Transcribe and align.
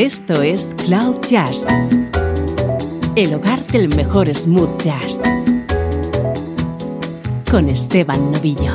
Esto 0.00 0.40
es 0.40 0.74
Cloud 0.86 1.20
Jazz, 1.28 1.66
el 3.16 3.34
hogar 3.34 3.66
del 3.66 3.94
mejor 3.94 4.34
smooth 4.34 4.80
jazz, 4.80 5.20
con 7.50 7.68
Esteban 7.68 8.32
Novillo. 8.32 8.72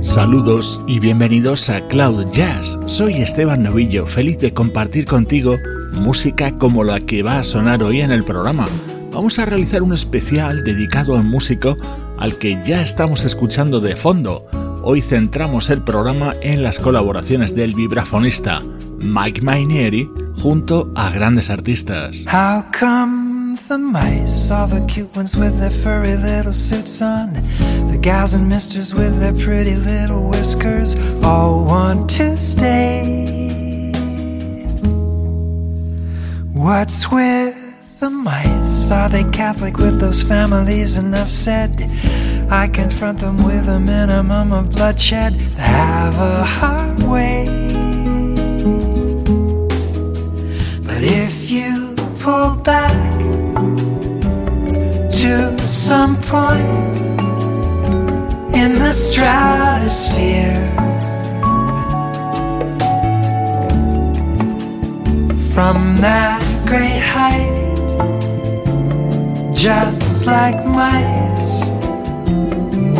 Saludos 0.00 0.82
y 0.88 0.98
bienvenidos 0.98 1.70
a 1.70 1.86
Cloud 1.86 2.26
Jazz. 2.32 2.76
Soy 2.86 3.22
Esteban 3.22 3.62
Novillo, 3.62 4.04
feliz 4.04 4.40
de 4.40 4.52
compartir 4.52 5.04
contigo 5.04 5.58
música 5.92 6.58
como 6.58 6.82
la 6.82 6.98
que 6.98 7.22
va 7.22 7.38
a 7.38 7.44
sonar 7.44 7.84
hoy 7.84 8.00
en 8.00 8.10
el 8.10 8.24
programa 8.24 8.64
vamos 9.16 9.38
a 9.38 9.46
realizar 9.46 9.82
un 9.82 9.94
especial 9.94 10.62
dedicado 10.62 11.16
a 11.16 11.20
un 11.20 11.30
músico 11.30 11.78
al 12.18 12.36
que 12.36 12.62
ya 12.66 12.82
estamos 12.82 13.24
escuchando 13.24 13.80
de 13.80 13.96
fondo. 13.96 14.46
Hoy 14.82 15.00
centramos 15.00 15.70
el 15.70 15.80
programa 15.80 16.34
en 16.42 16.62
las 16.62 16.78
colaboraciones 16.78 17.54
del 17.54 17.74
vibrafonista 17.74 18.60
Mike 18.98 19.40
Mainieri 19.40 20.06
junto 20.42 20.92
a 20.94 21.08
grandes 21.08 21.48
artistas. 21.48 22.26
How 22.26 22.62
come 22.78 23.56
the 23.68 23.78
mice, 23.78 24.52
all 24.52 24.68
the 24.68 24.84
cute 24.84 25.08
ones 25.16 25.34
with 25.34 25.58
their 25.58 25.70
furry 25.70 26.14
little 26.14 26.52
suits 26.52 27.00
on, 27.00 27.32
the 27.90 27.98
gals 27.98 28.34
and 28.34 28.46
misters 28.46 28.92
with 28.92 29.18
their 29.18 29.32
pretty 29.32 29.76
little 29.76 30.28
whiskers, 30.28 30.94
all 31.22 31.64
want 31.64 32.14
to 32.18 32.36
stay? 32.36 33.92
What's 36.52 37.10
with 37.10 37.55
Are 38.90 39.08
they 39.08 39.24
Catholic 39.24 39.78
with 39.78 39.98
those 39.98 40.22
families? 40.22 40.96
Enough 40.96 41.30
said. 41.30 41.90
I 42.50 42.68
confront 42.68 43.18
them 43.18 43.42
with 43.42 43.68
a 43.68 43.80
minimum 43.80 44.52
of 44.52 44.70
bloodshed. 44.70 45.34
Have 45.58 46.14
a 46.14 46.44
hard 46.44 47.02
way. 47.02 47.46
But 50.86 51.02
if 51.02 51.50
you 51.50 51.96
pull 52.20 52.54
back 52.54 53.18
to 55.20 55.58
some 55.68 56.16
point 56.22 56.96
in 58.54 58.78
the 58.78 58.92
stratosphere, 58.92 60.62
from 65.52 65.96
that 65.96 66.40
great 66.66 67.00
height 67.00 67.55
just 69.56 70.26
like 70.26 70.64
mice, 70.66 71.70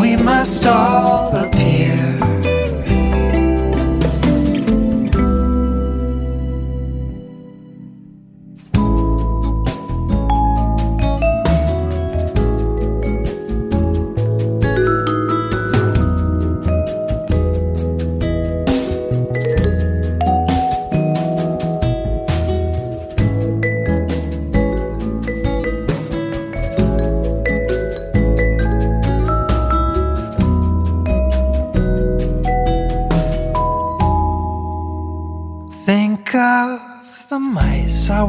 we 0.00 0.16
must 0.16 0.66
all 0.66 1.36
appear. 1.36 2.05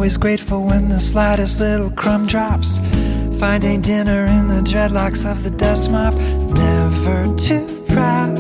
Always 0.08 0.16
grateful 0.16 0.64
when 0.64 0.88
the 0.88 1.00
slightest 1.02 1.60
little 1.60 1.92
crumb 1.92 2.26
drops. 2.26 2.78
Finding 3.42 3.82
dinner 3.82 4.26
in 4.26 4.48
the 4.48 4.62
dreadlocks 4.62 5.30
of 5.30 5.44
the 5.44 5.50
dust 5.50 5.92
mop, 5.92 6.14
never 6.14 7.36
too 7.36 7.68
proud. 7.90 8.40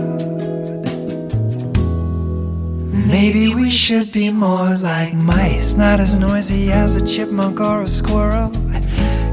Maybe 3.05 3.53
we 3.53 3.69
should 3.69 4.13
be 4.13 4.31
more 4.31 4.77
like 4.77 5.13
mice, 5.13 5.73
not 5.73 5.99
as 5.99 6.15
noisy 6.15 6.71
as 6.71 6.95
a 6.95 7.05
chipmunk 7.05 7.59
or 7.59 7.81
a 7.81 7.87
squirrel. 7.87 8.49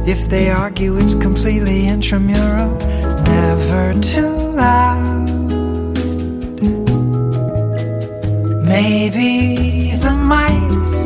If 0.04 0.28
they 0.28 0.50
argue, 0.50 0.96
it's 0.96 1.14
completely 1.14 1.86
intramural, 1.86 2.74
never 3.26 3.94
too 4.00 4.34
loud. 4.58 5.28
Maybe 8.66 9.92
the 10.02 10.10
mice 10.10 11.03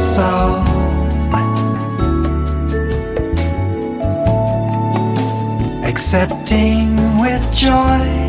soul. 0.00 0.64
Accepting 5.84 6.96
with 7.20 7.54
joy. 7.54 8.19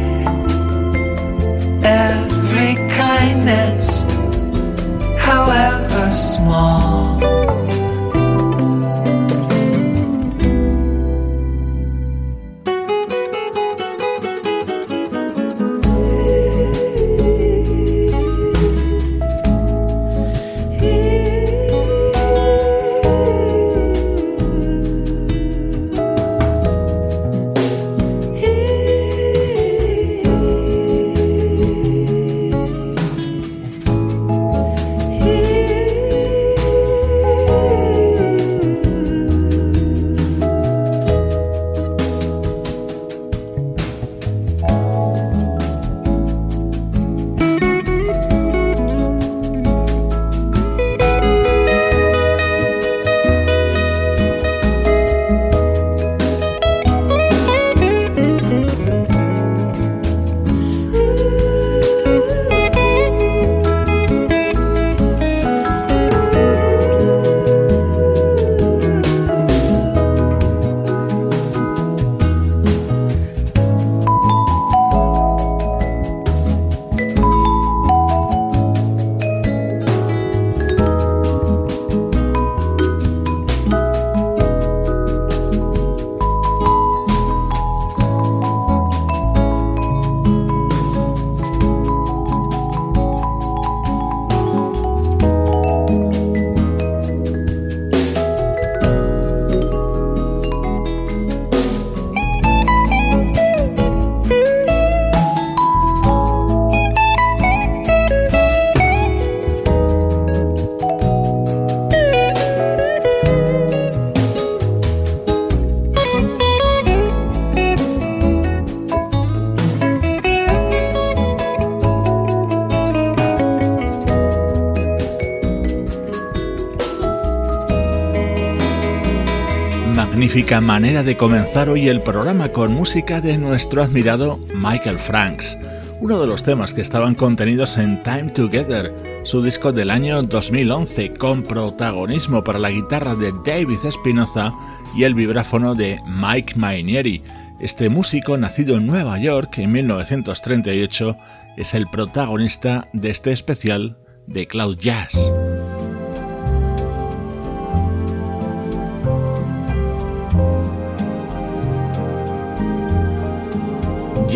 Magnífica 130.31 130.61
manera 130.61 131.03
de 131.03 131.17
comenzar 131.17 131.67
hoy 131.67 131.89
el 131.89 131.99
programa 131.99 132.47
con 132.47 132.71
música 132.71 133.19
de 133.19 133.37
nuestro 133.37 133.83
admirado 133.83 134.39
Michael 134.55 134.97
Franks, 134.97 135.57
uno 135.99 136.21
de 136.21 136.25
los 136.25 136.45
temas 136.45 136.73
que 136.73 136.79
estaban 136.79 137.15
contenidos 137.15 137.77
en 137.77 138.01
Time 138.01 138.31
Together, 138.31 138.93
su 139.25 139.43
disco 139.43 139.73
del 139.73 139.89
año 139.89 140.23
2011, 140.23 141.15
con 141.15 141.43
protagonismo 141.43 142.45
para 142.45 142.59
la 142.59 142.71
guitarra 142.71 143.13
de 143.15 143.33
David 143.45 143.79
Espinoza 143.83 144.53
y 144.95 145.03
el 145.03 145.15
vibráfono 145.15 145.75
de 145.75 145.99
Mike 146.07 146.53
Mainieri. 146.55 147.21
Este 147.59 147.89
músico, 147.89 148.37
nacido 148.37 148.77
en 148.77 148.87
Nueva 148.87 149.19
York 149.19 149.57
en 149.57 149.73
1938, 149.73 151.17
es 151.57 151.73
el 151.73 151.89
protagonista 151.89 152.87
de 152.93 153.09
este 153.09 153.33
especial 153.33 153.97
de 154.27 154.47
Cloud 154.47 154.77
Jazz. 154.77 155.29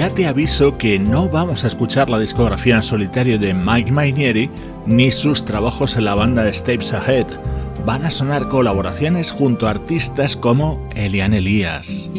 Ya 0.06 0.14
te 0.14 0.28
aviso 0.28 0.78
que 0.78 1.00
no 1.00 1.28
vamos 1.30 1.64
a 1.64 1.68
escuchar 1.68 2.12
la 2.12 2.20
discografía 2.20 2.76
en 2.76 2.84
solitario 2.84 3.40
de 3.40 3.56
Mike 3.56 3.92
Mainieri 3.92 4.52
ni 4.86 5.12
sus 5.12 5.44
trabajos 5.44 5.98
en 5.98 6.06
la 6.06 6.14
banda 6.14 6.54
Steps 6.54 6.94
Ahead. 6.94 7.26
Van 7.88 8.06
a 8.06 8.12
sonar 8.12 8.48
colaboraciones 8.48 9.32
junto 9.32 9.66
a 9.66 9.72
artistas 9.72 10.36
como 10.36 10.88
Elian 10.96 11.34
sea. 11.34 12.12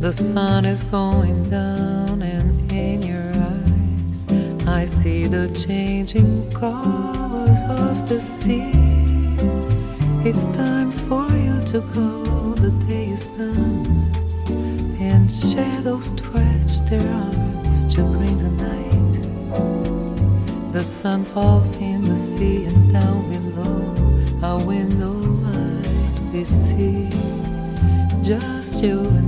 The 0.00 0.12
sun 0.12 0.64
is 0.64 0.82
going 0.90 1.50
down, 1.50 2.22
and 2.22 2.72
in 2.72 3.02
your 3.02 3.30
eyes, 3.36 4.26
I 4.66 4.86
see 4.86 5.28
the 5.28 5.48
changing 5.54 6.50
colors 6.52 7.60
of 7.78 8.08
the 8.08 8.20
sea. 8.20 8.97
It's 10.24 10.46
time 10.48 10.90
for 10.90 11.26
you 11.32 11.62
to 11.66 11.80
go, 11.94 12.54
the 12.54 12.70
day 12.86 13.08
is 13.10 13.28
done. 13.28 13.86
And 15.00 15.30
shadows 15.30 16.06
stretch 16.06 16.80
their 16.90 17.08
arms 17.12 17.84
to 17.94 18.02
bring 18.02 18.38
the 18.38 18.50
night. 18.64 18.88
The 20.72 20.84
sun 20.84 21.24
falls 21.24 21.76
in 21.76 22.04
the 22.04 22.16
sea 22.16 22.64
and 22.66 22.92
down 22.92 23.30
below 23.30 23.94
our 24.42 24.64
window 24.64 25.12
light 25.12 25.88
we 26.32 26.44
see 26.44 27.08
just 28.22 28.82
you 28.84 29.00
and 29.00 29.27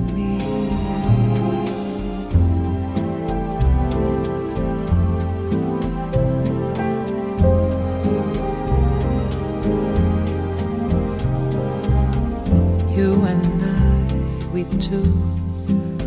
two 14.78 15.02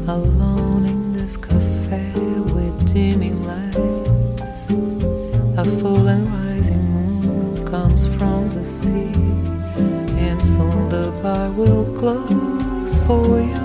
alone 0.08 0.86
in 0.86 1.14
this 1.14 1.36
cafe 1.38 2.12
with 2.54 2.94
dimming 2.94 3.44
lights. 3.46 4.70
A 5.58 5.66
full 5.80 6.08
and 6.08 6.28
rising 6.30 6.84
moon 6.92 7.66
comes 7.66 8.06
from 8.16 8.50
the 8.52 8.64
sea, 8.64 9.12
and 10.28 10.42
soon 10.42 10.90
the 10.90 11.12
bar 11.22 11.50
will 11.52 11.86
close 11.98 12.98
for 13.06 13.42
you 13.42 13.63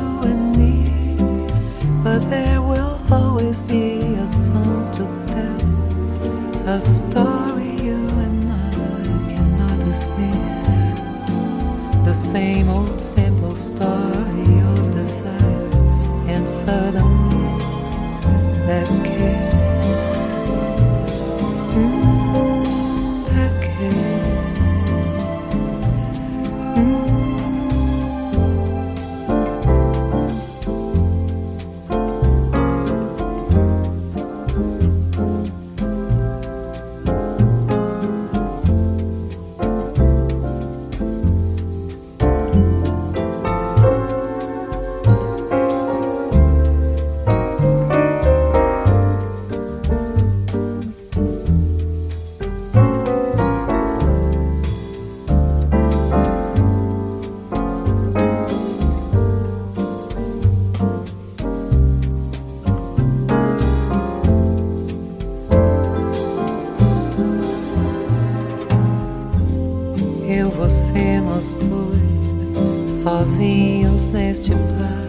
neste 74.13 74.53
bar 74.55 75.09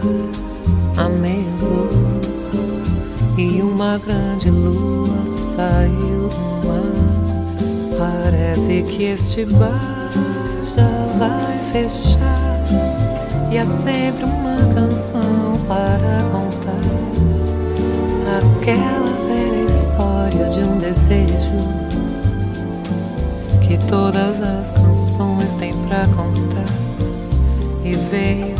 a 0.96 1.08
e 3.36 3.60
uma 3.60 3.98
grande 3.98 4.50
lua 4.50 5.26
saiu 5.26 6.28
do 6.28 6.68
mar. 6.68 7.98
Parece 7.98 8.82
que 8.82 9.04
este 9.04 9.44
bar 9.46 10.10
já 10.76 11.18
vai 11.18 11.58
fechar 11.72 12.64
e 13.50 13.58
há 13.58 13.66
sempre 13.66 14.24
uma 14.24 14.72
canção 14.72 15.58
para 15.66 16.22
contar 16.30 16.90
aquela 18.38 19.10
velha 19.26 19.66
história 19.68 20.48
de 20.50 20.60
um 20.60 20.78
desejo 20.78 21.50
que 23.66 23.76
todas 23.88 24.40
as 24.40 24.70
contar 26.14 26.66
e 27.84 27.96
veio 28.10 28.56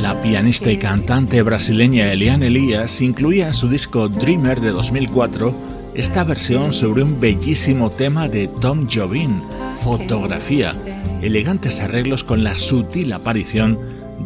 La 0.00 0.22
pianista 0.22 0.70
y 0.70 0.78
cantante 0.78 1.42
brasileña 1.42 2.12
Eliane 2.12 2.46
Elias 2.46 3.00
incluía 3.00 3.48
en 3.48 3.52
su 3.52 3.68
disco 3.68 4.08
Dreamer 4.08 4.60
de 4.60 4.70
2004 4.70 5.54
esta 5.94 6.24
versión 6.24 6.72
sobre 6.72 7.02
un 7.02 7.20
bellísimo 7.20 7.90
tema 7.90 8.28
de 8.28 8.46
Tom 8.46 8.86
Jobin, 8.88 9.42
fotografía, 9.82 10.74
elegantes 11.22 11.80
arreglos 11.80 12.22
con 12.22 12.44
la 12.44 12.54
sutil 12.54 13.12
aparición 13.12 13.78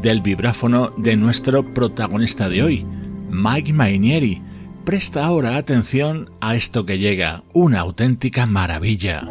del 0.03 0.21
vibráfono 0.21 0.93
de 0.99 1.17
nuestro 1.17 1.65
protagonista 1.65 2.49
de 2.49 2.62
hoy, 2.62 2.87
Mike 3.31 3.73
Mainieri. 3.73 4.43
Presta 4.85 5.25
ahora 5.25 5.57
atención 5.57 6.33
a 6.41 6.57
esto 6.57 6.85
que 6.85 6.99
llega, 6.99 7.45
una 7.53 7.79
auténtica 7.79 8.47
maravilla. 8.47 9.23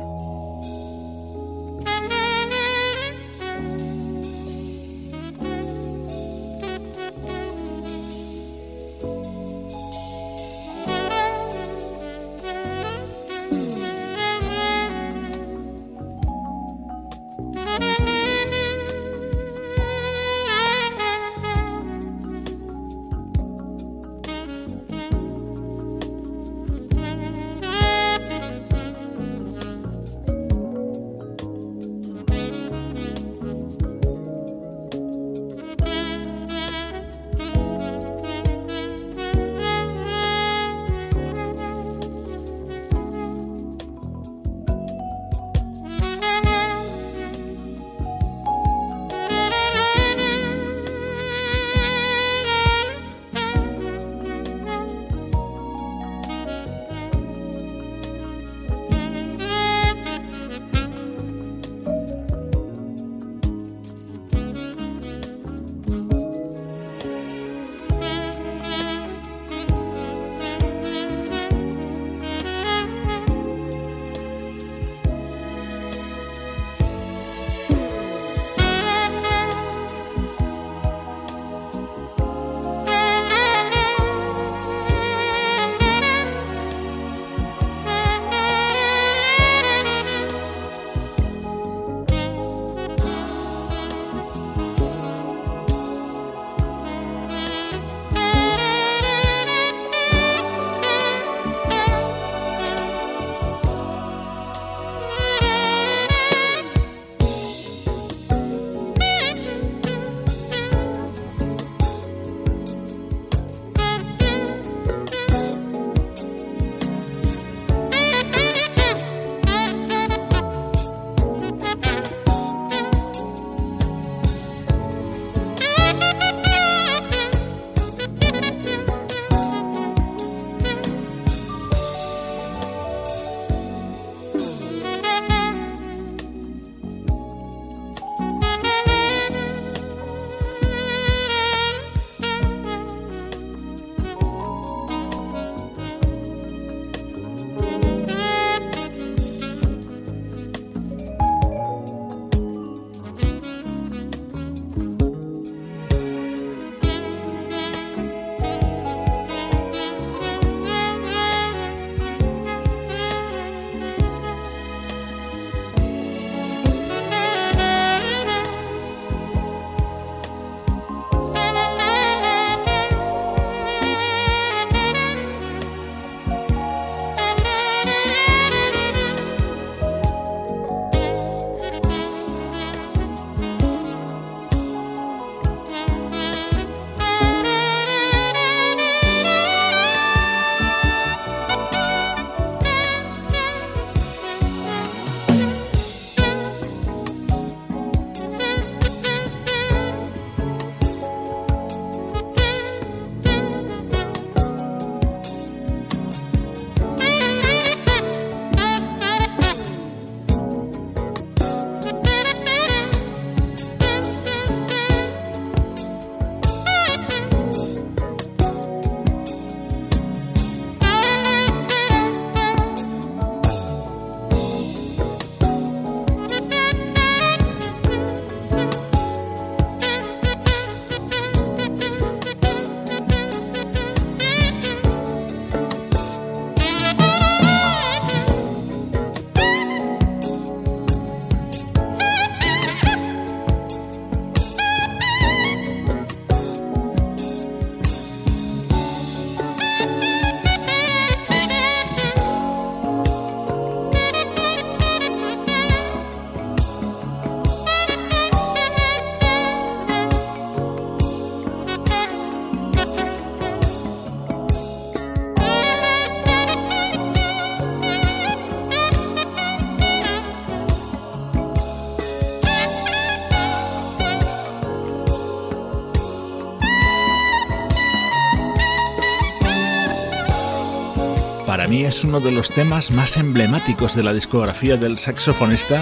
Es 281.80 282.04
uno 282.04 282.20
de 282.20 282.32
los 282.34 282.50
temas 282.50 282.92
más 282.92 283.16
emblemáticos 283.16 283.96
de 283.96 284.04
la 284.04 284.14
discografía 284.14 284.76
del 284.76 284.98
saxofonista 284.98 285.82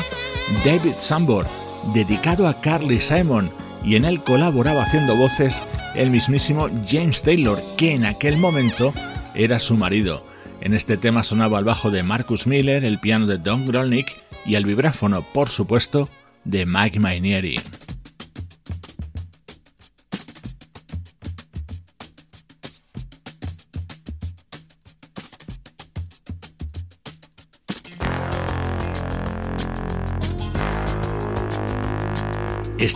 David 0.63 0.93
Sambor, 0.99 1.47
dedicado 1.95 2.47
a 2.47 2.61
Carly 2.61 3.01
Simon, 3.01 3.49
y 3.83 3.95
en 3.95 4.05
él 4.05 4.21
colaboraba 4.21 4.83
haciendo 4.83 5.15
voces 5.15 5.65
el 5.95 6.11
mismísimo 6.11 6.69
James 6.87 7.23
Taylor, 7.23 7.59
que 7.75 7.93
en 7.93 8.05
aquel 8.05 8.37
momento 8.37 8.93
era 9.33 9.59
su 9.59 9.77
marido. 9.77 10.23
En 10.61 10.75
este 10.75 10.95
tema 10.95 11.23
sonaba 11.23 11.57
el 11.57 11.65
bajo 11.65 11.89
de 11.89 12.03
Marcus 12.03 12.45
Miller, 12.45 12.83
el 12.83 12.99
piano 12.99 13.25
de 13.25 13.39
Don 13.39 13.65
Grolnick 13.65 14.13
y 14.45 14.55
el 14.55 14.65
vibráfono, 14.65 15.23
por 15.33 15.49
supuesto, 15.49 16.07
de 16.43 16.67
Mike 16.67 16.99
Mainieri. 16.99 17.59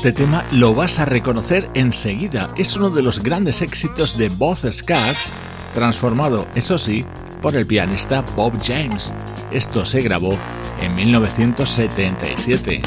Este 0.03 0.23
tema 0.23 0.45
lo 0.51 0.75
vas 0.75 0.99
a 0.99 1.05
reconocer 1.05 1.69
enseguida. 1.75 2.49
Es 2.57 2.75
uno 2.75 2.89
de 2.89 3.01
los 3.01 3.23
grandes 3.23 3.61
éxitos 3.61 4.17
de 4.17 4.27
Both 4.27 4.69
Scats, 4.69 5.31
transformado, 5.73 6.45
eso 6.55 6.77
sí, 6.77 7.05
por 7.41 7.55
el 7.55 7.65
pianista 7.65 8.19
Bob 8.35 8.51
James. 8.61 9.13
Esto 9.53 9.85
se 9.85 10.01
grabó 10.01 10.37
en 10.81 10.93
1977. 10.93 12.81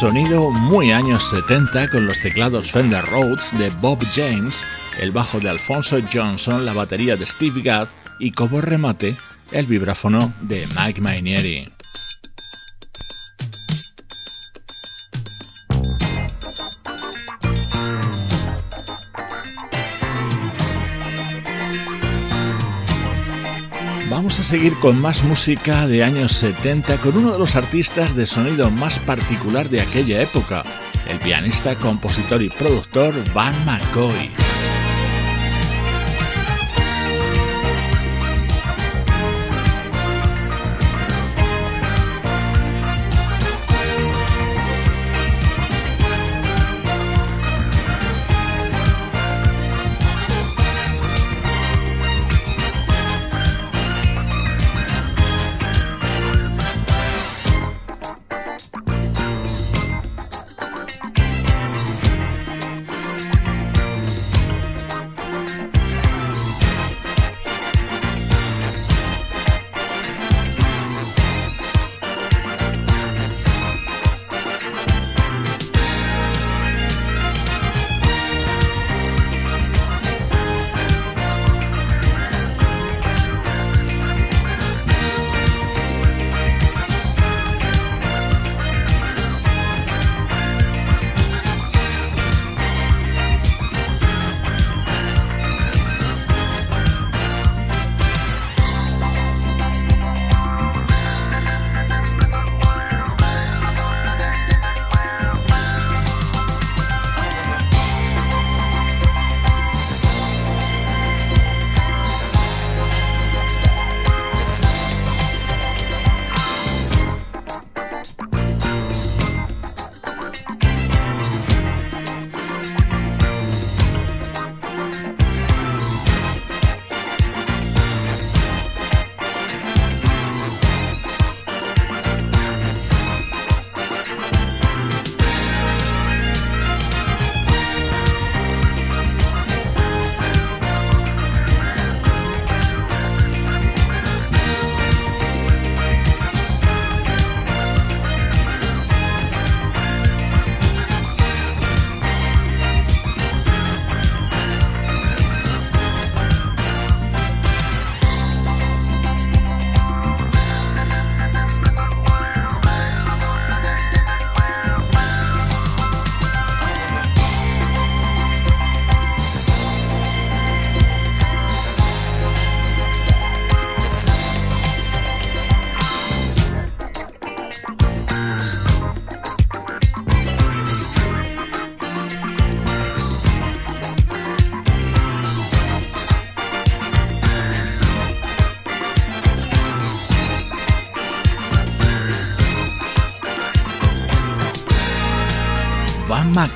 Sonido 0.00 0.50
muy 0.50 0.92
años 0.92 1.28
70 1.28 1.90
con 1.90 2.06
los 2.06 2.18
teclados 2.20 2.72
Fender 2.72 3.04
Rhodes 3.04 3.50
de 3.58 3.68
Bob 3.68 4.02
James, 4.14 4.64
el 4.98 5.10
bajo 5.10 5.40
de 5.40 5.50
Alfonso 5.50 5.98
Johnson, 6.10 6.64
la 6.64 6.72
batería 6.72 7.16
de 7.16 7.26
Steve 7.26 7.60
Gadd 7.60 7.88
y 8.18 8.30
como 8.30 8.62
remate 8.62 9.14
el 9.52 9.66
vibráfono 9.66 10.32
de 10.40 10.66
Mike 10.74 11.02
Mainieri. 11.02 11.70
A 24.40 24.42
seguir 24.42 24.74
con 24.76 24.98
más 24.98 25.22
música 25.22 25.86
de 25.86 26.02
años 26.02 26.32
70 26.32 26.96
con 27.02 27.18
uno 27.18 27.32
de 27.32 27.38
los 27.38 27.56
artistas 27.56 28.16
de 28.16 28.24
sonido 28.24 28.70
más 28.70 28.98
particular 29.00 29.68
de 29.68 29.82
aquella 29.82 30.22
época, 30.22 30.64
el 31.06 31.18
pianista, 31.18 31.76
compositor 31.76 32.40
y 32.40 32.48
productor 32.48 33.12
Van 33.34 33.54
McCoy. 33.66 34.39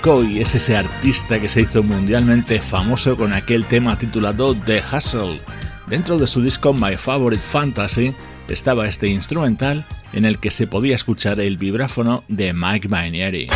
McCoy 0.05 0.41
es 0.41 0.55
ese 0.55 0.77
artista 0.77 1.41
que 1.41 1.49
se 1.49 1.63
hizo 1.63 1.83
mundialmente 1.83 2.61
famoso 2.61 3.17
con 3.17 3.33
aquel 3.33 3.65
tema 3.65 3.99
titulado 3.99 4.55
The 4.55 4.83
Hustle. 4.93 5.41
Dentro 5.87 6.19
de 6.19 6.27
su 6.27 6.43
disco 6.43 6.75
My 6.75 6.99
Favorite 6.99 7.43
Fantasy 7.43 8.15
estaba 8.47 8.87
este 8.87 9.09
instrumental 9.09 9.87
en 10.13 10.27
el 10.27 10.39
que 10.41 10.51
se 10.51 10.67
podía 10.67 10.95
escuchar 10.95 11.41
el 11.41 11.57
vibráfono 11.57 12.23
de 12.29 12.53
Mike 12.53 12.87
Mainieri. 12.87 13.49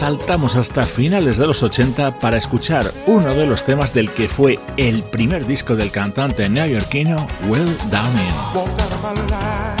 Saltamos 0.00 0.56
hasta 0.56 0.84
finales 0.84 1.36
de 1.36 1.46
los 1.46 1.62
80 1.62 2.20
para 2.20 2.38
escuchar 2.38 2.90
uno 3.06 3.34
de 3.34 3.46
los 3.46 3.64
temas 3.64 3.92
del 3.92 4.10
que 4.10 4.28
fue 4.28 4.58
el 4.78 5.02
primer 5.02 5.46
disco 5.46 5.76
del 5.76 5.90
cantante 5.90 6.48
neoyorquino 6.48 7.26
Will 7.50 7.76
Downing. 7.90 9.79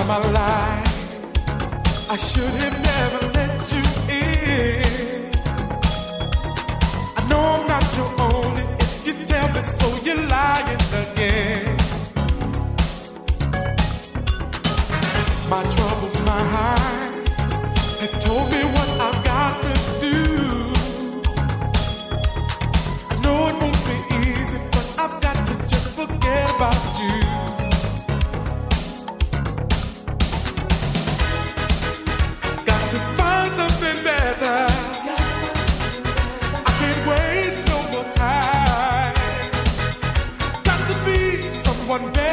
of 0.00 0.06
my 0.06 0.18
life. 0.30 2.10
I 2.10 2.16
should 2.16 2.54
have 2.64 2.76
never 2.90 3.20
let 3.38 3.72
you 3.74 3.84
in. 4.20 5.32
I 7.18 7.22
know 7.28 7.42
I'm 7.54 7.66
not 7.74 7.84
your 7.96 8.10
only. 8.28 8.64
If 8.86 9.06
you 9.06 9.14
tell 9.24 9.48
me 9.54 9.60
so, 9.60 9.86
you're 10.04 10.24
lying 10.36 10.82
again. 11.02 11.76
My 15.52 15.62
troubled 15.74 16.18
mind 16.30 17.28
has 18.00 18.12
told 18.24 18.46
me 18.52 18.60
what 18.74 18.89
one 41.90 42.12
day. 42.12 42.29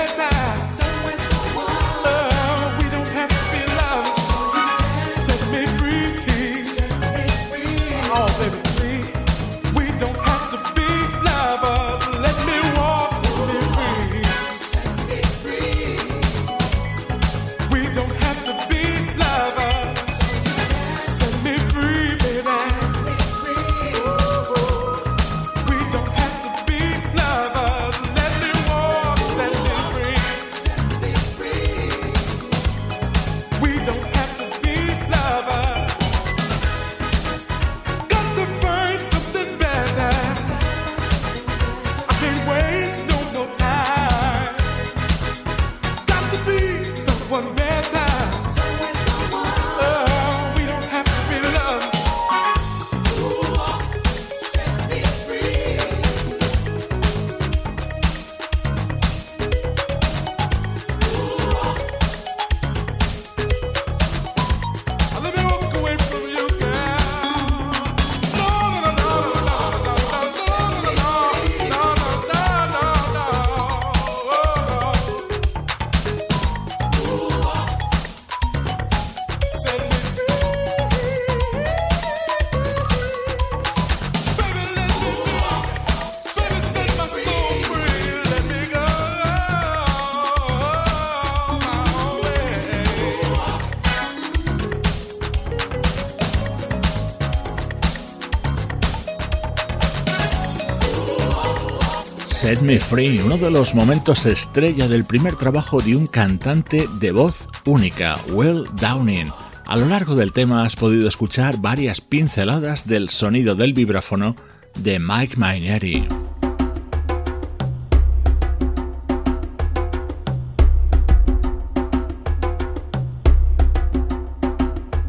Me 102.62 102.80
Free, 102.80 103.20
uno 103.20 103.38
de 103.38 103.52
los 103.52 103.76
momentos 103.76 104.26
estrella 104.26 104.88
del 104.88 105.06
primer 105.06 105.36
trabajo 105.36 105.80
de 105.80 105.96
un 105.96 106.08
cantante 106.08 106.86
de 107.00 107.12
voz 107.12 107.48
única, 107.66 108.16
Will 108.32 108.66
Downing. 108.80 109.30
A 109.66 109.78
lo 109.78 109.86
largo 109.86 110.16
del 110.16 110.34
tema 110.34 110.64
has 110.64 110.76
podido 110.76 111.08
escuchar 111.08 111.58
varias 111.58 112.02
pinceladas 112.02 112.88
del 112.88 113.10
sonido 113.10 113.56
del 113.56 113.74
vibráfono 113.74 114.36
de 114.76 115.00
Mike 115.00 115.38
Mainieri. 115.38 116.08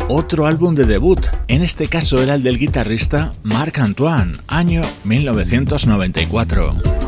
Otro 0.08 0.46
álbum 0.46 0.74
de 0.74 0.86
debut, 0.86 1.20
en 1.48 1.62
este 1.62 1.88
caso 1.88 2.22
era 2.22 2.34
el 2.34 2.42
del 2.42 2.58
guitarrista 2.58 3.32
Marc 3.42 3.78
Antoine, 3.78 4.32
año 4.48 4.82
1994. 5.04 7.07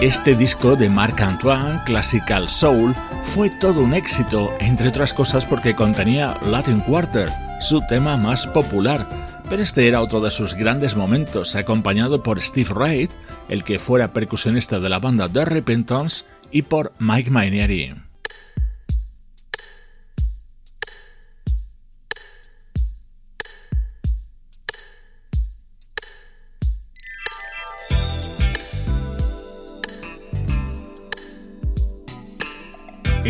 Este 0.00 0.34
disco 0.34 0.76
de 0.76 0.88
Marc 0.88 1.20
Antoine, 1.20 1.78
Classical 1.84 2.48
Soul, 2.48 2.94
fue 3.34 3.50
todo 3.50 3.82
un 3.82 3.92
éxito, 3.92 4.50
entre 4.58 4.88
otras 4.88 5.12
cosas 5.12 5.44
porque 5.44 5.74
contenía 5.74 6.38
Latin 6.46 6.80
Quarter, 6.80 7.28
su 7.60 7.82
tema 7.86 8.16
más 8.16 8.46
popular, 8.46 9.06
pero 9.50 9.62
este 9.62 9.86
era 9.86 10.00
otro 10.00 10.22
de 10.22 10.30
sus 10.30 10.54
grandes 10.54 10.96
momentos, 10.96 11.54
acompañado 11.54 12.22
por 12.22 12.40
Steve 12.40 12.72
Wright, 12.72 13.10
el 13.50 13.62
que 13.62 13.78
fuera 13.78 14.14
percusionista 14.14 14.80
de 14.80 14.88
la 14.88 15.00
banda 15.00 15.28
The 15.28 15.44
Repentance, 15.44 16.24
y 16.50 16.62
por 16.62 16.94
Mike 16.98 17.30
Mainieri. 17.30 18.09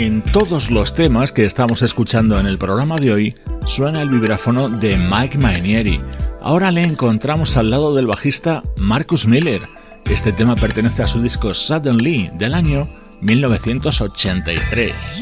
En 0.00 0.22
todos 0.22 0.70
los 0.70 0.94
temas 0.94 1.30
que 1.30 1.44
estamos 1.44 1.82
escuchando 1.82 2.40
en 2.40 2.46
el 2.46 2.56
programa 2.56 2.96
de 2.96 3.12
hoy 3.12 3.34
suena 3.66 4.00
el 4.00 4.08
vibráfono 4.08 4.70
de 4.70 4.96
Mike 4.96 5.36
Mainieri. 5.36 6.00
Ahora 6.40 6.70
le 6.70 6.84
encontramos 6.84 7.58
al 7.58 7.68
lado 7.68 7.94
del 7.94 8.06
bajista 8.06 8.62
Marcus 8.80 9.26
Miller. 9.26 9.60
Este 10.06 10.32
tema 10.32 10.56
pertenece 10.56 11.02
a 11.02 11.06
su 11.06 11.20
disco 11.20 11.52
Suddenly 11.52 12.30
del 12.38 12.54
año 12.54 12.88
1983. 13.20 15.20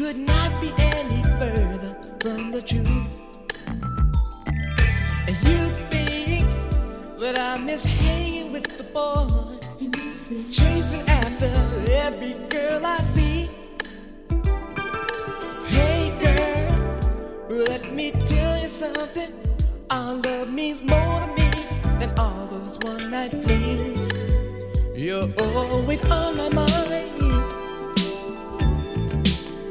Could 0.00 0.16
not 0.16 0.50
be 0.62 0.72
any 0.78 1.22
further 1.38 1.94
from 2.22 2.50
the 2.52 2.62
truth. 2.62 3.10
And 5.28 5.36
you 5.46 5.60
think 5.92 6.48
that 7.18 7.38
I 7.38 7.58
miss 7.58 7.84
hanging 7.84 8.50
with 8.50 8.78
the 8.78 8.84
boys, 8.94 10.30
chasing 10.56 11.06
after 11.06 11.50
every 12.06 12.32
girl 12.48 12.80
I 12.82 12.96
see. 13.12 13.50
Hey 15.68 16.16
girl, 16.24 17.58
let 17.68 17.92
me 17.92 18.12
tell 18.24 18.58
you 18.62 18.68
something. 18.68 19.30
Our 19.90 20.14
love 20.14 20.50
means 20.50 20.80
more 20.80 21.20
to 21.20 21.26
me 21.36 21.50
than 21.98 22.10
all 22.18 22.46
those 22.46 22.78
one 22.80 23.10
night 23.10 23.32
flings. 23.44 24.00
You're 24.96 25.28
always 25.38 26.10
on 26.10 26.38
my 26.38 26.48
mind. 26.48 27.19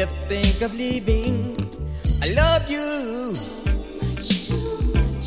ever 0.00 0.12
think 0.28 0.62
of 0.62 0.72
leaving. 0.74 1.56
I 2.22 2.28
love 2.28 2.70
you 2.70 3.32
much 4.00 4.46
too 4.46 4.80
much 4.94 5.24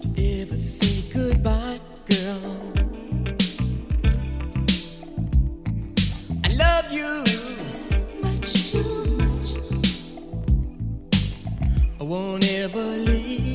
to 0.00 0.40
ever 0.40 0.56
say 0.56 1.12
goodbye, 1.12 1.78
girl. 2.08 2.72
I 6.44 6.48
love 6.64 6.90
you 6.90 7.24
much 8.22 8.70
too 8.70 9.04
much. 9.20 9.48
I 12.00 12.04
won't 12.04 12.48
ever 12.50 12.86
leave 13.08 13.51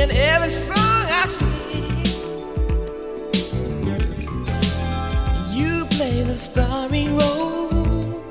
in 0.00 0.10
every 0.10 0.50
song 0.50 1.02
I 1.20 1.24
sing. 1.38 1.86
You 5.58 5.84
play 5.96 6.22
the 6.22 6.34
starring 6.34 7.16
role 7.16 8.24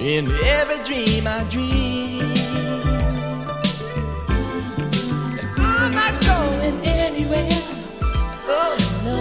in 0.00 0.24
every 0.58 0.80
dream 0.88 1.26
I 1.26 1.44
dream. 1.48 2.32
I'm 5.58 5.92
not 6.00 6.14
going 6.30 6.76
anywhere. 7.04 7.60
Oh 8.56 8.74
no, 9.04 9.18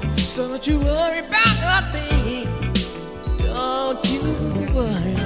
no. 0.00 0.14
So 0.16 0.48
don't 0.48 0.66
you 0.66 0.80
worry 0.80 1.20
about 1.20 1.54
nothing. 1.70 2.44
Don't 3.38 4.04
you 4.12 4.22
worry. 4.74 5.16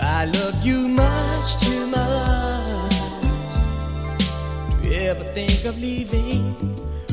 I 0.00 0.24
love 0.36 0.64
you 0.64 0.88
much 0.88 1.60
too 1.60 1.86
much 1.88 2.75
ever 5.06 5.24
think 5.34 5.64
of 5.64 5.78
leaving. 5.78 6.56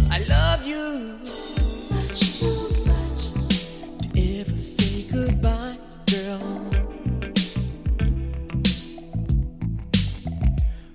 I 0.10 0.18
love 0.28 0.66
you 0.66 1.20
much 1.92 2.40
too 2.40 2.70
much 2.88 3.22
to 4.14 4.40
ever 4.40 4.58
say 4.58 5.04
goodbye, 5.12 5.78
girl. 6.10 6.70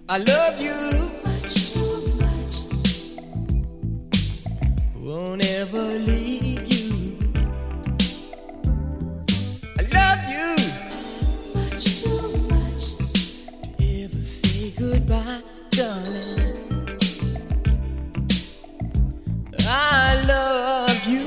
I 0.09 0.19
love 0.19 0.61
you 0.61 1.11
much 1.25 1.73
too 1.73 2.13
much. 2.25 2.55
Won't 4.97 5.47
ever 5.47 5.85
leave 6.11 6.67
you. 6.67 7.33
I 9.79 9.83
love 9.99 10.23
you 10.35 10.49
much 11.55 12.03
too 12.03 12.27
much 12.51 12.83
to 13.79 14.03
ever 14.03 14.21
say 14.21 14.73
goodbye, 14.77 15.43
darling. 15.71 16.38
love 20.29 21.07
you. 21.07 21.25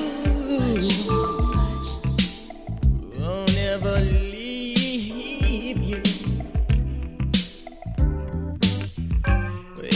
Won't 3.20 3.58
ever 3.58 4.00
leave 4.00 5.78
you. 5.92 6.02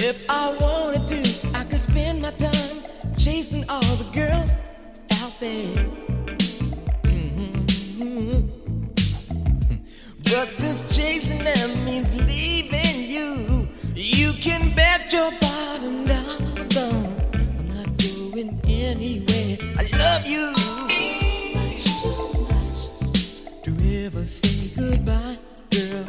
If 0.09 0.25
I 0.29 0.57
wanted 0.59 1.07
to, 1.07 1.21
I 1.55 1.63
could 1.65 1.79
spend 1.79 2.21
my 2.21 2.31
time 2.31 2.77
chasing 3.15 3.63
all 3.69 3.95
the 4.01 4.09
girls 4.11 4.59
out 5.21 5.39
there. 5.39 5.85
Mm-hmm. 7.03 8.39
But 10.23 10.47
since 10.49 10.97
chasing 10.97 11.43
them 11.43 11.69
means 11.85 12.09
leaving 12.25 12.97
you, 13.15 13.67
you 13.93 14.33
can 14.33 14.73
bet 14.75 15.13
your 15.13 15.31
bottom 15.39 16.05
dollar. 16.05 16.54
In 18.37 18.59
any 18.67 19.21
way, 19.29 19.57
I 19.77 19.83
love 19.97 20.25
you. 20.25 20.51
Much 21.55 21.85
too 22.01 22.43
much 22.49 22.79
to 23.63 23.71
ever 24.05 24.25
say 24.25 24.71
goodbye, 24.75 25.37
girl. 25.71 26.05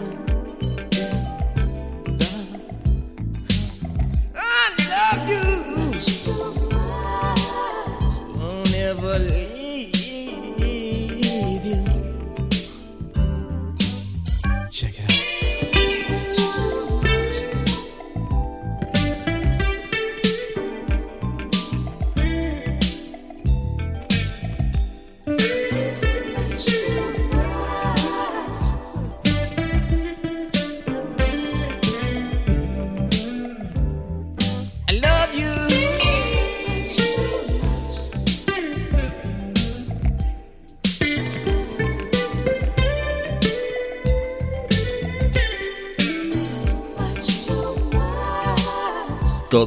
I 4.34 4.74
love 4.90 5.28
you. 5.30 5.44
Much 5.76 6.24
too 6.24 6.54
much. 6.72 7.42
Won't 8.36 8.74
ever 8.74 9.18
leave. 9.20 9.55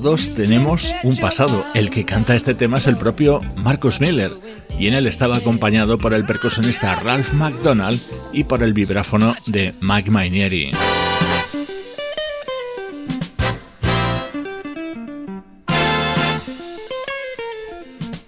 Todos 0.01 0.33
tenemos 0.33 0.93
un 1.03 1.17
pasado. 1.17 1.61
El 1.73 1.89
que 1.89 2.05
canta 2.05 2.33
este 2.33 2.55
tema 2.55 2.77
es 2.77 2.87
el 2.87 2.95
propio 2.95 3.41
Marcus 3.57 3.99
Miller, 3.99 4.31
y 4.79 4.87
en 4.87 4.93
él 4.93 5.07
estaba 5.07 5.35
acompañado 5.35 5.97
por 5.97 6.13
el 6.13 6.25
percusionista 6.25 6.95
Ralph 6.95 7.33
McDonald 7.33 7.99
y 8.31 8.45
por 8.45 8.63
el 8.63 8.71
vibráfono 8.71 9.35
de 9.45 9.73
Mike 9.81 10.09
Mainieri. 10.09 10.71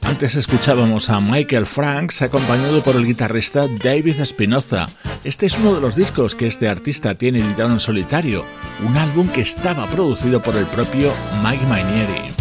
Antes 0.01 0.35
escuchábamos 0.35 1.09
a 1.09 1.21
Michael 1.21 1.65
Franks 1.65 2.21
acompañado 2.21 2.83
por 2.83 2.97
el 2.97 3.05
guitarrista 3.05 3.67
David 3.81 4.19
Espinoza. 4.19 4.89
Este 5.23 5.45
es 5.45 5.57
uno 5.59 5.75
de 5.75 5.81
los 5.81 5.95
discos 5.95 6.33
que 6.33 6.47
este 6.47 6.67
artista 6.67 7.13
tiene 7.13 7.41
editado 7.41 7.71
en 7.71 7.79
solitario, 7.79 8.43
un 8.83 8.97
álbum 8.97 9.27
que 9.27 9.41
estaba 9.41 9.85
producido 9.85 10.41
por 10.41 10.55
el 10.55 10.65
propio 10.65 11.13
Mike 11.43 11.65
Mainieri. 11.67 12.40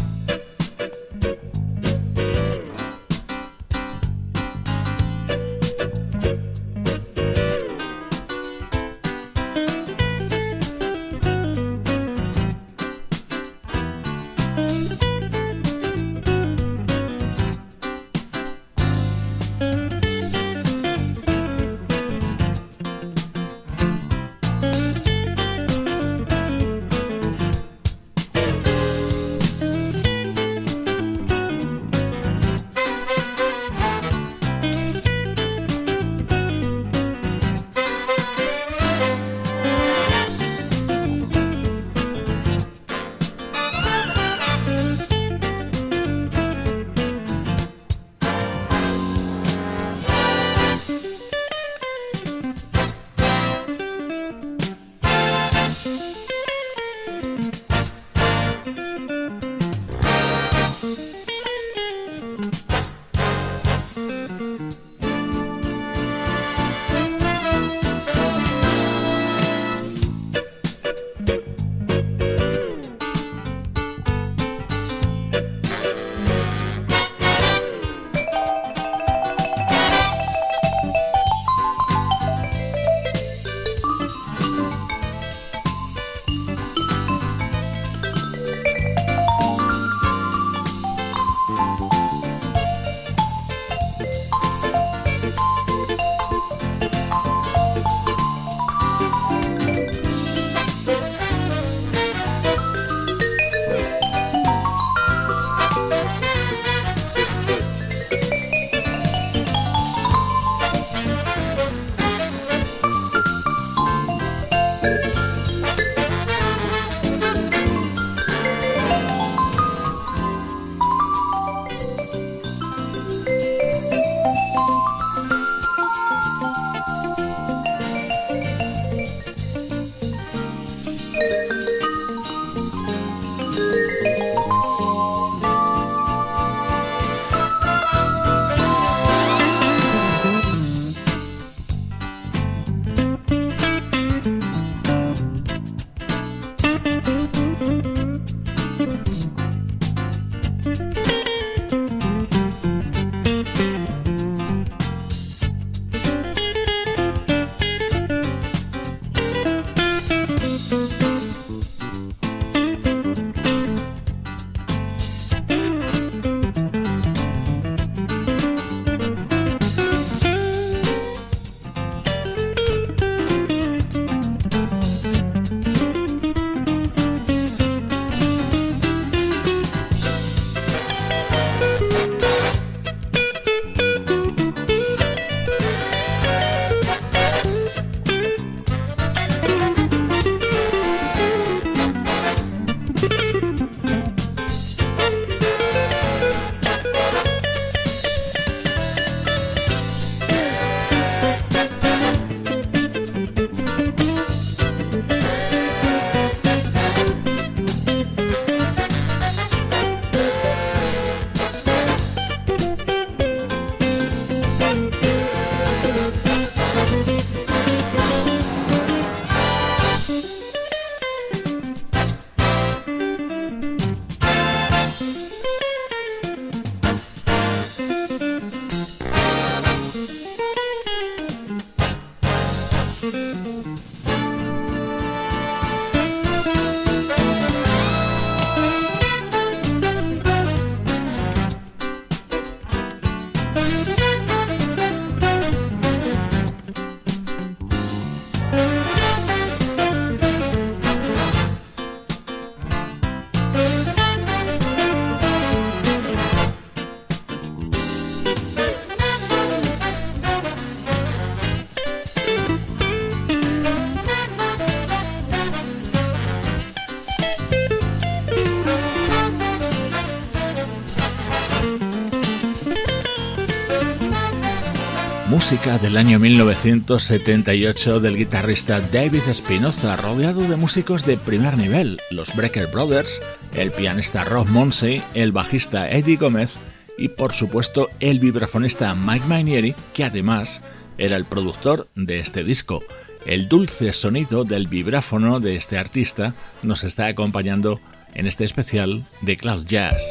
Música 275.30 275.78
del 275.78 275.96
año 275.96 276.18
1978 276.18 278.00
del 278.00 278.16
guitarrista 278.16 278.80
David 278.80 279.22
Espinoza, 279.28 279.94
rodeado 279.94 280.40
de 280.40 280.56
músicos 280.56 281.06
de 281.06 281.16
primer 281.16 281.56
nivel, 281.56 282.00
los 282.10 282.34
Brecker 282.34 282.66
Brothers, 282.66 283.22
el 283.54 283.70
pianista 283.70 284.24
Rob 284.24 284.48
Monsey, 284.48 285.04
el 285.14 285.30
bajista 285.30 285.88
Eddie 285.88 286.16
Gómez 286.16 286.58
y 286.98 287.10
por 287.10 287.32
supuesto 287.32 287.90
el 288.00 288.18
vibrafonista 288.18 288.92
Mike 288.96 289.26
Mainieri, 289.26 289.76
que 289.94 290.02
además 290.02 290.62
era 290.98 291.16
el 291.16 291.24
productor 291.24 291.86
de 291.94 292.18
este 292.18 292.42
disco. 292.42 292.82
El 293.24 293.48
dulce 293.48 293.92
sonido 293.92 294.42
del 294.42 294.66
vibráfono 294.66 295.38
de 295.38 295.54
este 295.54 295.78
artista 295.78 296.34
nos 296.64 296.82
está 296.82 297.06
acompañando 297.06 297.80
en 298.14 298.26
este 298.26 298.42
especial 298.42 299.06
de 299.20 299.36
Cloud 299.36 299.64
Jazz. 299.64 300.02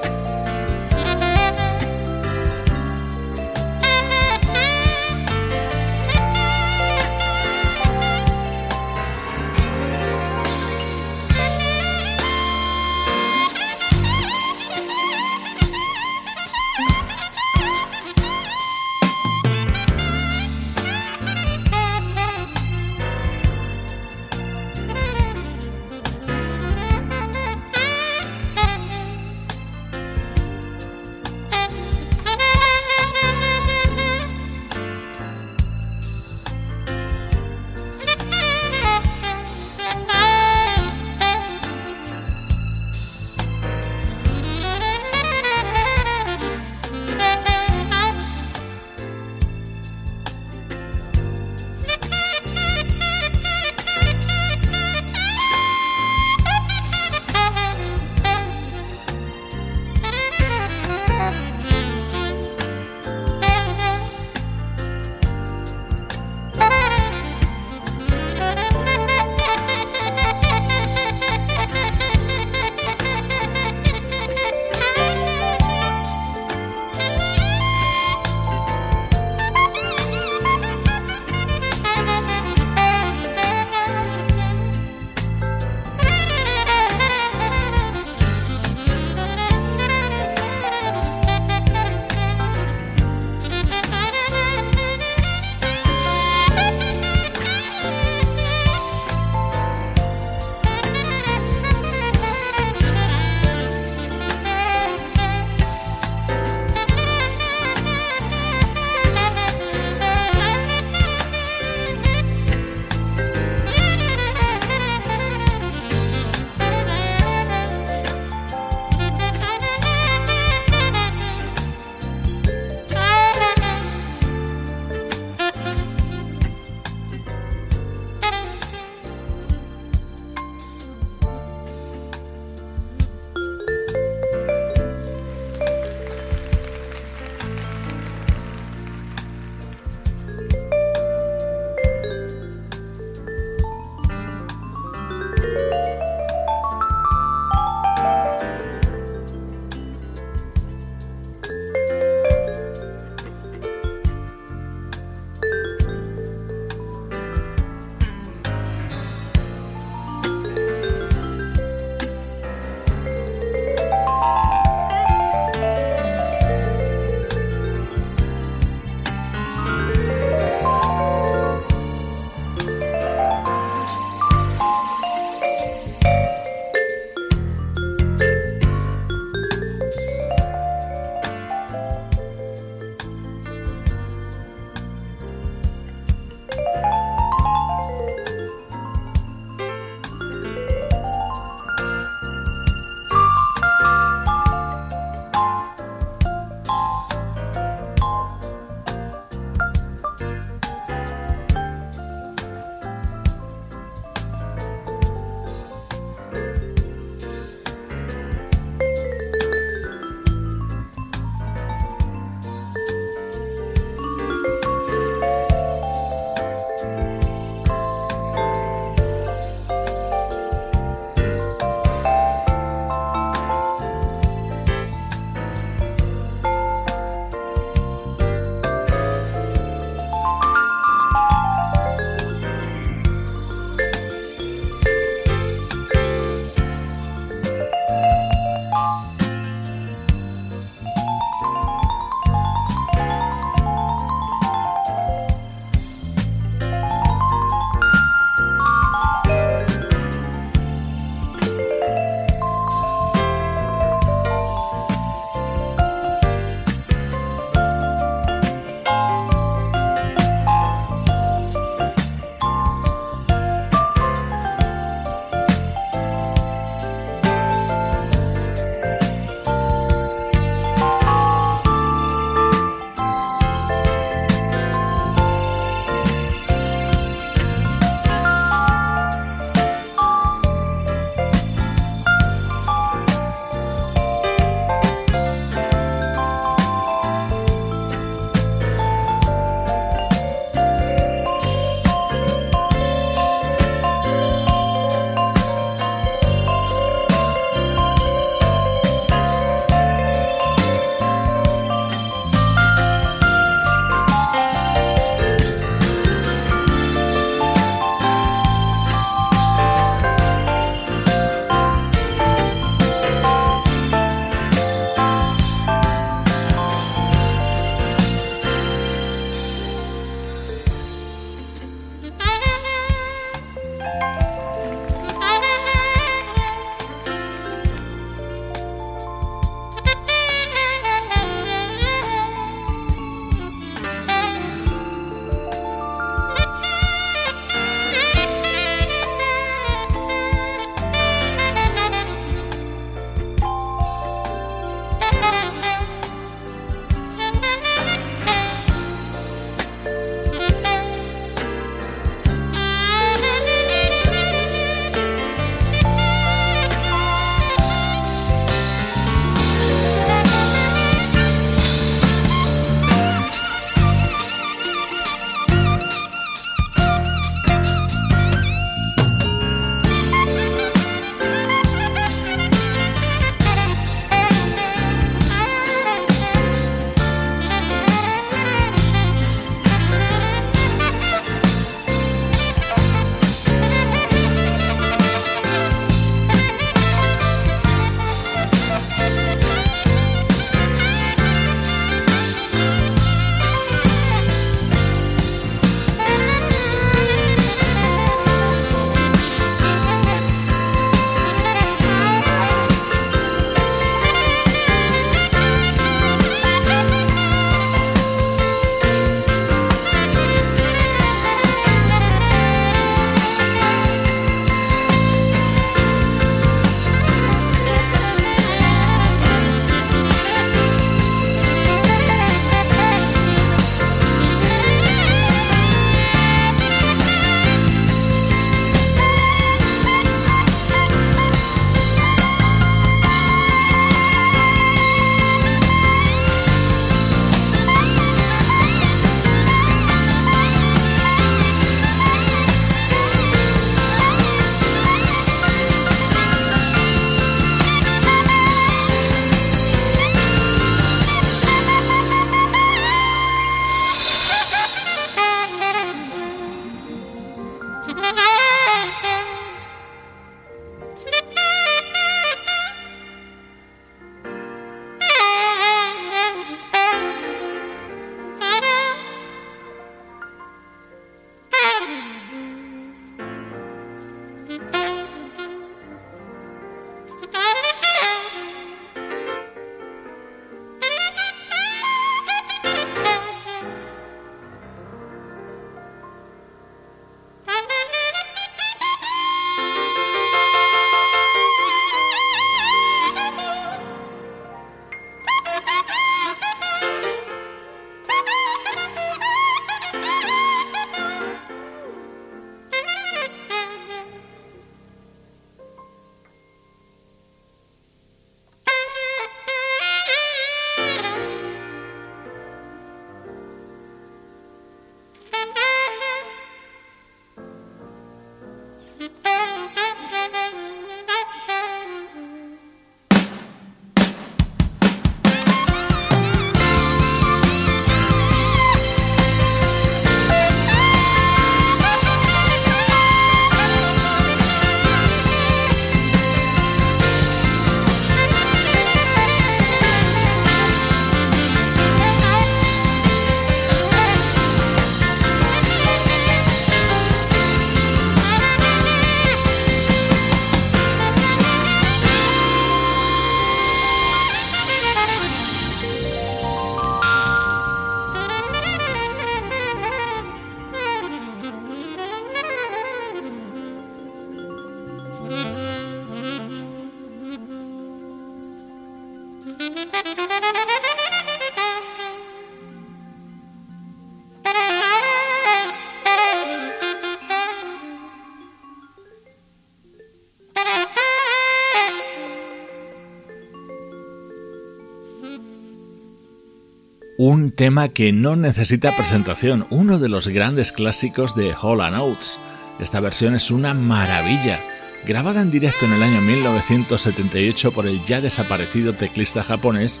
Un 587.28 587.52
tema 587.52 587.90
que 587.90 588.10
no 588.10 588.36
necesita 588.36 588.96
presentación, 588.96 589.66
uno 589.68 589.98
de 589.98 590.08
los 590.08 590.28
grandes 590.28 590.72
clásicos 590.72 591.36
de 591.36 591.52
Hall 591.52 591.80
Oates. 591.80 592.40
Esta 592.80 593.00
versión 593.00 593.34
es 593.34 593.50
una 593.50 593.74
maravilla, 593.74 594.58
grabada 595.06 595.42
en 595.42 595.50
directo 595.50 595.84
en 595.84 595.92
el 595.92 596.02
año 596.02 596.22
1978 596.22 597.72
por 597.72 597.86
el 597.86 598.02
ya 598.06 598.22
desaparecido 598.22 598.94
teclista 598.94 599.42
japonés 599.42 600.00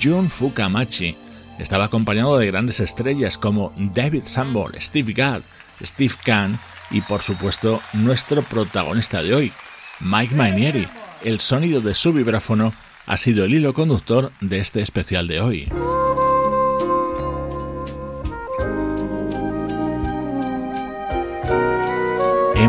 Jun 0.00 0.30
Fukamachi. 0.30 1.16
Estaba 1.58 1.86
acompañado 1.86 2.38
de 2.38 2.46
grandes 2.46 2.78
estrellas 2.78 3.36
como 3.36 3.72
David 3.76 4.22
Sanborn, 4.26 4.80
Steve 4.80 5.12
Gadd, 5.12 5.42
Steve 5.82 6.14
Kahn 6.24 6.56
y 6.92 7.00
por 7.00 7.22
supuesto 7.22 7.80
nuestro 7.94 8.42
protagonista 8.42 9.24
de 9.24 9.34
hoy, 9.34 9.52
Mike 9.98 10.36
Mainieri. 10.36 10.86
El 11.24 11.40
sonido 11.40 11.80
de 11.80 11.94
su 11.94 12.12
vibráfono 12.12 12.72
ha 13.06 13.16
sido 13.16 13.44
el 13.44 13.54
hilo 13.54 13.74
conductor 13.74 14.30
de 14.40 14.60
este 14.60 14.82
especial 14.82 15.26
de 15.26 15.40
hoy. 15.40 15.68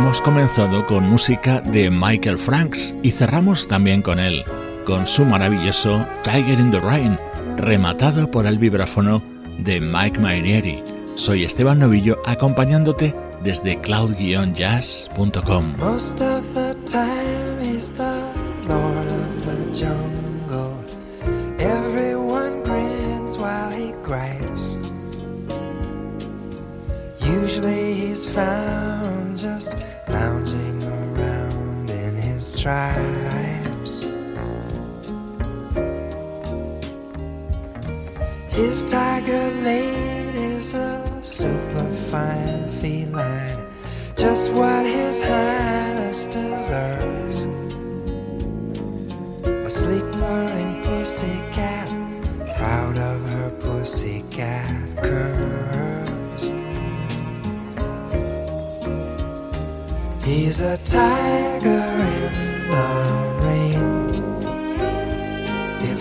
Hemos 0.02 0.20
comenzado 0.20 0.88
con 0.88 1.08
música 1.08 1.62
de 1.62 1.92
Michael 1.92 2.40
Franks 2.40 2.96
y 3.04 3.12
cerramos 3.12 3.68
también 3.68 4.02
con 4.02 4.18
él, 4.18 4.44
con 4.84 5.06
su 5.06 5.24
maravilloso 5.24 6.08
Tiger 6.24 6.60
in 6.60 6.72
the 6.72 6.80
Rain, 6.80 7.20
rematado 7.56 8.32
por 8.32 8.48
el 8.48 8.58
vibráfono 8.58 9.22
de 9.60 9.80
Mike 9.80 10.18
Mainieri. 10.18 10.82
Soy 11.14 11.44
Esteban 11.44 11.78
Novillo 11.78 12.18
acompañándote 12.26 13.16
desde 13.44 13.80
cloud-jazz.com. 13.80 15.76
Usually 27.24 27.94
he's 27.94 28.26
found 28.26 29.38
just 29.38 29.76
tribes. 32.62 34.04
His 38.50 38.86
tiger 38.86 39.52
lady 39.64 40.58
is 40.60 40.76
a 40.76 41.20
superfine 41.24 42.68
feline, 42.80 43.66
just 44.16 44.52
what 44.52 44.86
His 44.86 45.24
Highness 45.24 46.28
deserves. 46.28 47.46
A 49.46 49.70
sleek 49.70 50.06
purring 50.12 50.84
pussycat, 50.84 51.90
proud 52.58 52.96
of 52.98 53.28
her 53.28 53.50
pussycat 53.62 55.04
curves. 55.04 56.52
He's 60.24 60.62
a 60.62 60.78
tiger 60.86 61.91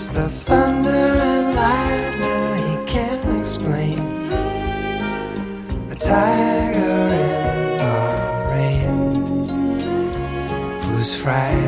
It's 0.00 0.08
the 0.08 0.30
thunder 0.30 0.88
and 0.88 1.54
lightning 1.54 2.56
he 2.68 2.76
can't 2.90 3.38
explain 3.38 3.98
A 5.90 5.94
tiger 5.94 7.00
in 7.26 7.76
the 7.76 7.96
rain 8.50 8.96
who's 10.84 11.12
frightened. 11.12 11.59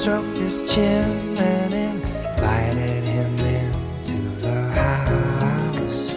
Stroked 0.00 0.38
his 0.38 0.62
chin 0.72 1.36
and 1.36 1.74
invited 1.74 3.04
him 3.04 3.38
into 3.38 4.16
the 4.40 4.60
house. 4.72 6.16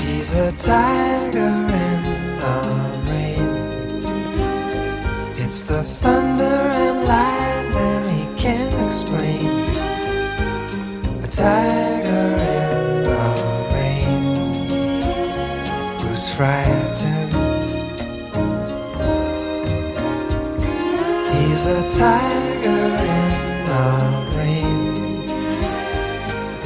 He's 0.00 0.34
a 0.34 0.50
tiger 0.52 1.54
in 1.86 2.02
the 2.42 2.56
rain. 3.08 3.50
It's 5.36 5.62
the 5.62 5.82
thunder 5.82 6.58
and 6.84 6.98
lightning 7.06 8.04
he 8.16 8.24
can't 8.42 8.74
explain. 8.84 9.46
A 11.22 11.28
tiger 11.28 11.75
He's 21.56 21.64
a 21.64 21.90
tiger 21.90 22.84
in 23.16 23.30
the 23.66 23.82
rain. 24.36 24.80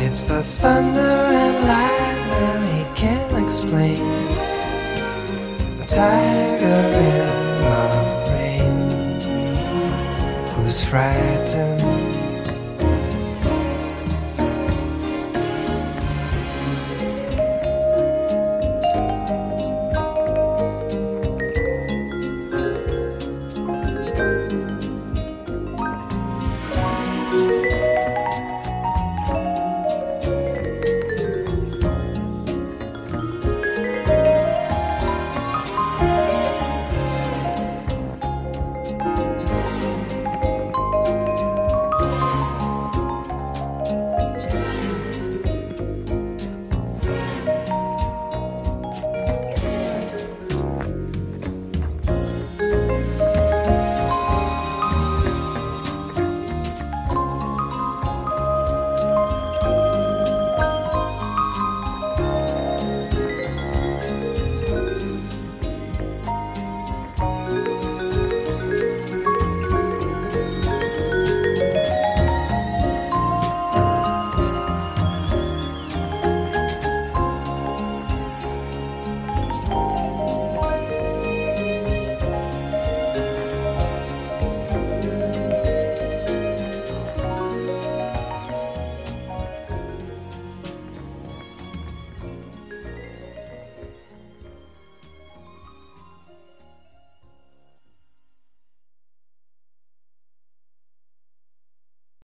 It's 0.04 0.24
the 0.24 0.42
thunder 0.42 1.00
and 1.00 1.56
lightning 1.64 2.62
he 2.74 2.82
can't 2.96 3.44
explain. 3.44 4.02
A 5.80 5.86
tiger 5.86 6.82
in 7.08 7.28
the 7.62 7.78
rain 8.32 8.78
who's 10.54 10.82
frightened. 10.82 11.99